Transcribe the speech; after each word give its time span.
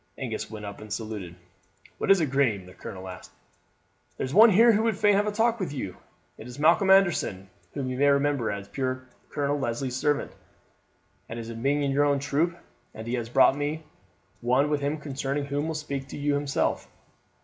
Angus 0.17 0.49
went 0.49 0.65
up 0.65 0.81
and 0.81 0.91
saluted. 0.91 1.35
"What 1.99 2.09
is 2.09 2.19
it, 2.21 2.31
Graeme?" 2.31 2.65
the 2.65 2.73
colonel 2.73 3.07
asked. 3.07 3.29
"There's 4.17 4.33
one 4.33 4.49
here 4.49 4.71
who 4.71 4.81
would 4.81 4.97
fain 4.97 5.13
have 5.13 5.27
a 5.27 5.31
talk 5.31 5.59
with 5.59 5.71
you. 5.71 5.95
It 6.39 6.47
is 6.47 6.57
Malcolm 6.57 6.89
Anderson, 6.89 7.51
whom 7.75 7.87
you 7.87 7.99
may 7.99 8.07
remember 8.07 8.49
as 8.49 8.67
puir 8.67 9.07
Colonel 9.29 9.59
Leslie's 9.59 9.95
servant, 9.95 10.31
and 11.29 11.37
as 11.39 11.53
being 11.53 11.83
in 11.83 11.91
your 11.91 12.05
own 12.05 12.17
troop, 12.17 12.57
and 12.95 13.05
he 13.05 13.13
has 13.13 13.29
brought 13.29 13.55
one 14.41 14.71
with 14.71 14.81
him 14.81 14.97
concerning 14.97 15.45
whom 15.45 15.65
he 15.65 15.67
will 15.67 15.75
speak 15.75 16.07
to 16.07 16.17
you 16.17 16.33
himself." 16.33 16.87